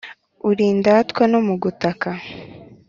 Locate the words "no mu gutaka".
1.31-2.09